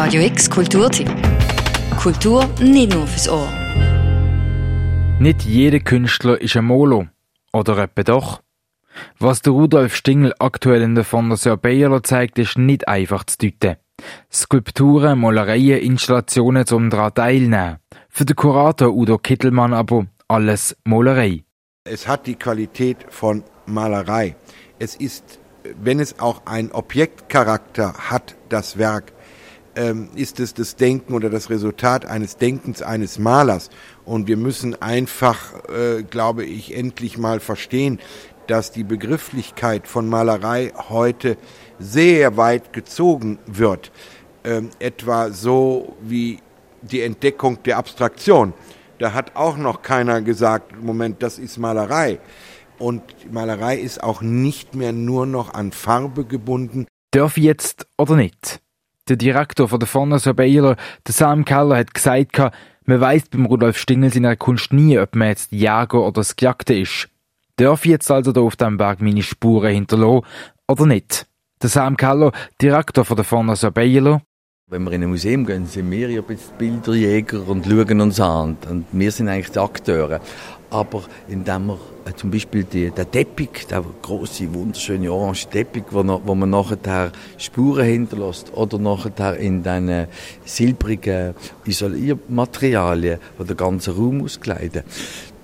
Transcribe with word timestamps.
Radio 0.00 0.22
X 0.22 0.48
Kulturtipp. 0.48 1.10
Kultur 2.00 2.48
nicht 2.60 2.94
nur 2.94 3.04
fürs 3.08 3.28
Ohr. 3.28 3.48
Nicht 5.18 5.42
jeder 5.42 5.80
Künstler 5.80 6.40
ist 6.40 6.56
ein 6.56 6.66
Molo. 6.66 7.08
Oder 7.52 7.78
etwa 7.78 8.04
doch? 8.04 8.40
Was 9.18 9.42
der 9.42 9.54
Rudolf 9.54 9.96
Stingel 9.96 10.34
aktuell 10.38 10.82
in 10.82 10.94
der 10.94 11.02
Fondation 11.02 11.58
Bayerlo 11.58 11.98
zeigt, 11.98 12.38
ist 12.38 12.56
nicht 12.56 12.86
einfach 12.86 13.24
zu 13.24 13.38
deuten. 13.38 13.74
Skulpturen, 14.32 15.18
Malereien, 15.18 15.80
Installationen 15.80 16.64
zum 16.64 16.90
daran 16.90 17.14
teilnehmen. 17.14 17.78
Für 18.08 18.24
den 18.24 18.36
Kurator 18.36 18.94
Udo 18.94 19.18
Kittelmann 19.18 19.74
aber 19.74 20.06
alles 20.28 20.76
Malerei. 20.84 21.42
Es 21.82 22.06
hat 22.06 22.28
die 22.28 22.36
Qualität 22.36 22.98
von 23.10 23.42
Malerei. 23.66 24.36
Es 24.78 24.94
ist, 24.94 25.40
wenn 25.82 25.98
es 25.98 26.20
auch 26.20 26.42
ein 26.44 26.70
Objektcharakter 26.70 27.94
hat, 28.10 28.36
das 28.48 28.78
Werk, 28.78 29.12
ähm, 29.78 30.08
ist 30.16 30.40
es 30.40 30.54
das 30.54 30.74
Denken 30.74 31.14
oder 31.14 31.30
das 31.30 31.50
Resultat 31.50 32.04
eines 32.04 32.36
Denkens 32.36 32.82
eines 32.82 33.18
Malers. 33.18 33.70
Und 34.04 34.26
wir 34.26 34.36
müssen 34.36 34.80
einfach, 34.82 35.54
äh, 35.68 36.02
glaube 36.02 36.44
ich, 36.44 36.76
endlich 36.76 37.16
mal 37.16 37.38
verstehen, 37.38 38.00
dass 38.48 38.72
die 38.72 38.82
Begrifflichkeit 38.82 39.86
von 39.86 40.08
Malerei 40.08 40.72
heute 40.88 41.36
sehr 41.78 42.36
weit 42.36 42.72
gezogen 42.72 43.38
wird. 43.46 43.92
Ähm, 44.42 44.70
etwa 44.80 45.30
so 45.30 45.96
wie 46.02 46.40
die 46.82 47.02
Entdeckung 47.02 47.62
der 47.62 47.78
Abstraktion. 47.78 48.54
Da 48.98 49.12
hat 49.12 49.36
auch 49.36 49.56
noch 49.56 49.82
keiner 49.82 50.22
gesagt, 50.22 50.82
Moment, 50.82 51.22
das 51.22 51.38
ist 51.38 51.56
Malerei. 51.56 52.18
Und 52.78 53.02
Malerei 53.32 53.76
ist 53.76 54.02
auch 54.02 54.22
nicht 54.22 54.74
mehr 54.74 54.92
nur 54.92 55.26
noch 55.26 55.54
an 55.54 55.70
Farbe 55.70 56.24
gebunden. 56.24 56.86
Darf 57.12 57.36
jetzt 57.36 57.86
oder 57.96 58.16
nicht? 58.16 58.60
Der 59.08 59.16
Direktor 59.16 59.68
von 59.68 59.80
der 59.80 59.86
Fondation 59.86 60.36
Baylor, 60.36 60.76
der 61.06 61.14
Sam 61.14 61.46
Keller, 61.46 61.78
hat 61.78 61.94
gesagt, 61.94 62.38
man 62.84 63.00
weiss 63.00 63.28
beim 63.30 63.46
Rudolf 63.46 63.78
Stingel 63.78 64.12
seiner 64.12 64.36
Kunst 64.36 64.72
nie, 64.72 64.98
ob 64.98 65.14
man 65.16 65.28
jetzt 65.28 65.50
Jäger 65.50 66.02
oder 66.02 66.20
das 66.20 66.36
Gejagte 66.36 66.74
ist. 66.74 67.08
Darf 67.56 67.86
ich 67.86 67.90
jetzt 67.90 68.10
also 68.10 68.32
da 68.32 68.42
auf 68.42 68.56
dem 68.56 68.76
Berg 68.76 69.00
meine 69.00 69.22
Spuren 69.22 69.72
hinterlassen 69.72 70.26
oder 70.68 70.86
nicht? 70.86 71.26
Der 71.62 71.70
Sam 71.70 71.96
Keller, 71.96 72.32
Direktor 72.60 73.06
von 73.06 73.16
der 73.16 73.24
Fondation 73.24 73.72
Baylor, 73.72 74.20
wenn 74.70 74.84
wir 74.84 74.92
in 74.92 75.02
ein 75.02 75.08
Museum 75.08 75.46
gehen, 75.46 75.64
sind 75.64 75.90
wir 75.90 76.10
ja 76.10 76.20
Bilderjäger 76.58 77.48
und 77.48 77.64
schauen 77.64 78.00
uns 78.02 78.20
an. 78.20 78.58
Und 78.68 78.84
wir 78.92 79.10
sind 79.10 79.28
eigentlich 79.28 79.50
die 79.50 79.60
Akteure. 79.60 80.20
Aber 80.68 81.04
indem 81.26 81.68
wir 81.68 81.78
äh, 82.04 82.12
zum 82.14 82.30
Beispiel 82.30 82.64
die, 82.64 82.90
der 82.90 83.10
Teppich, 83.10 83.66
der 83.70 83.82
große, 84.02 84.52
wunderschöne 84.52 85.10
orange 85.10 85.48
Teppich, 85.48 85.84
wo, 85.90 86.04
wo 86.22 86.34
man 86.34 86.50
nachher 86.50 87.12
Spuren 87.38 87.86
hinterlässt, 87.86 88.52
oder 88.52 88.78
nachher 88.78 89.38
in 89.38 89.62
diesen 89.62 90.06
silbrigen 90.44 91.34
Isoliermaterialien, 91.64 93.20
die 93.38 93.44
den 93.44 93.56
ganzen 93.56 93.94
Raum 93.94 94.22
auskleiden, 94.22 94.82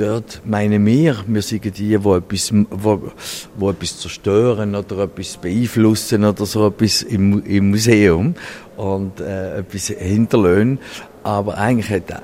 dort 0.00 0.42
meinen 0.44 0.84
wir, 0.86 1.16
wir 1.26 1.42
sind 1.42 1.64
die, 1.64 1.70
die 1.70 1.94
etwas, 1.94 2.52
wo, 2.70 3.12
wo 3.56 3.70
etwas 3.70 3.98
zerstören 3.98 4.74
oder 4.74 5.04
etwas 5.04 5.36
beeinflussen 5.36 6.24
oder 6.24 6.46
so 6.46 6.68
etwas 6.68 7.02
im, 7.02 7.44
im 7.44 7.70
Museum 7.70 8.34
und 8.76 9.20
äh, 9.20 9.58
etwas 9.58 9.88
hinterlösen. 9.88 10.78
Aber 11.22 11.58
eigentlich 11.58 11.90
hat 11.90 12.22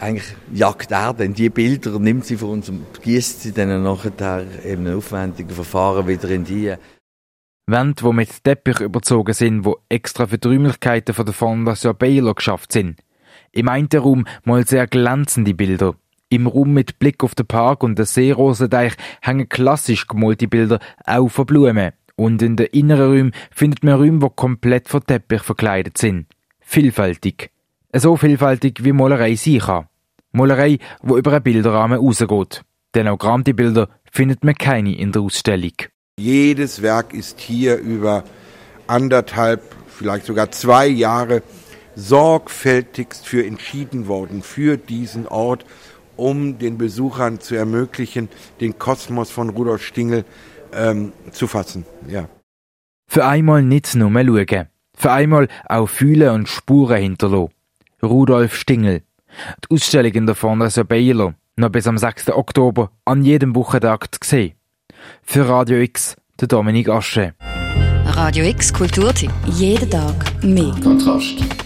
eigentlich 0.00 0.34
jagt 0.52 0.90
er 0.90 1.14
dann 1.14 1.34
die 1.34 1.48
Bilder, 1.48 1.98
nimmt 1.98 2.26
sie 2.26 2.36
von 2.36 2.50
uns 2.50 2.68
und 2.68 3.00
gießt 3.02 3.42
sie 3.42 3.52
dann 3.52 3.82
nachher 3.82 4.44
in 4.64 4.80
einem 4.80 4.98
aufwendigen 4.98 5.50
Verfahren 5.50 6.06
wieder 6.06 6.28
in 6.30 6.44
die. 6.44 6.74
Wände, 7.66 8.02
die 8.02 8.12
mit 8.12 8.44
Teppich 8.44 8.80
überzogen 8.80 9.32
sind, 9.32 9.64
wo 9.64 9.78
extra 9.88 10.26
für 10.26 10.36
die 10.36 10.48
Räumlichkeiten 10.48 11.14
von 11.14 11.24
der 11.24 11.32
Fondation 11.32 11.96
Baylor 11.96 12.34
geschafft 12.34 12.72
sind. 12.72 13.00
Im 13.52 13.68
einen 13.68 13.88
Raum 13.94 14.26
mal 14.44 14.66
sehr 14.66 14.86
glänzende 14.86 15.54
Bilder, 15.54 15.94
im 16.28 16.46
Raum 16.46 16.72
mit 16.72 16.98
Blick 16.98 17.22
auf 17.22 17.34
den 17.34 17.46
Park 17.46 17.82
und 17.82 17.98
den 17.98 18.06
Seerosenteich 18.06 18.94
hängen 19.20 19.48
klassisch 19.48 20.06
gemalte 20.06 20.48
Bilder 20.48 20.78
auch 21.04 21.28
von 21.28 21.46
Blumen. 21.46 21.92
Und 22.16 22.42
in 22.42 22.56
den 22.56 22.66
inneren 22.66 23.10
Räumen 23.10 23.32
findet 23.50 23.82
man 23.82 23.94
Räume, 23.94 24.20
die 24.20 24.34
komplett 24.34 24.88
von 24.88 25.04
Teppich 25.04 25.42
verkleidet 25.42 25.98
sind. 25.98 26.26
Vielfältig. 26.60 27.50
So 27.92 28.16
vielfältig 28.16 28.84
wie 28.84 28.92
Malerei 28.92 29.34
sein 29.34 29.58
kann. 29.58 29.86
Malerei, 30.32 30.78
wo 31.02 31.16
über 31.16 31.32
einen 31.32 31.42
Bilderrahmen 31.42 31.98
rausgeht. 31.98 32.62
Denn 32.94 33.08
auch 33.08 33.18
gerahmte 33.18 33.54
Bilder 33.54 33.88
findet 34.10 34.44
man 34.44 34.54
keine 34.54 34.96
in 34.96 35.12
der 35.12 35.22
Ausstellung. 35.22 35.72
Jedes 36.18 36.82
Werk 36.82 37.12
ist 37.12 37.40
hier 37.40 37.76
über 37.78 38.24
anderthalb, 38.86 39.62
vielleicht 39.88 40.26
sogar 40.26 40.50
zwei 40.52 40.86
Jahre 40.86 41.42
sorgfältigst 41.96 43.26
für 43.26 43.44
entschieden 43.44 44.06
worden, 44.06 44.42
für 44.42 44.76
diesen 44.76 45.26
Ort 45.26 45.64
um 46.16 46.58
den 46.58 46.78
Besuchern 46.78 47.40
zu 47.40 47.54
ermöglichen, 47.54 48.28
den 48.60 48.78
Kosmos 48.78 49.30
von 49.30 49.50
Rudolf 49.50 49.84
Stingel 49.84 50.24
ähm, 50.72 51.12
zu 51.32 51.46
fassen. 51.46 51.84
Ja. 52.08 52.28
Für 53.06 53.26
einmal 53.26 53.62
nicht 53.62 53.94
nur 53.94 54.10
schauen, 54.10 54.68
für 54.96 55.12
einmal 55.12 55.48
auch 55.68 55.88
fühlen 55.88 56.30
und 56.30 56.48
Spuren 56.48 57.00
hinterlassen. 57.02 57.50
Rudolf 58.02 58.54
Stingel. 58.54 59.02
Die 59.64 59.74
Ausstellung 59.74 60.12
in 60.12 60.26
der 60.26 60.34
Fondation 60.34 60.86
Baylor, 60.86 61.34
noch 61.56 61.70
bis 61.70 61.86
am 61.86 61.98
6. 61.98 62.30
Oktober, 62.30 62.90
an 63.04 63.24
jedem 63.24 63.54
Wochentag 63.54 64.14
zu 64.14 64.20
sehen. 64.28 64.54
Für 65.22 65.48
Radio 65.48 65.78
X, 65.78 66.16
der 66.40 66.48
Dominik 66.48 66.88
Asche. 66.88 67.34
Radio 68.06 68.44
X 68.44 68.72
Kulturtipp. 68.72 69.30
Jeden 69.46 69.90
Tag 69.90 70.44
mehr. 70.44 70.74
Kontrast. 70.82 71.63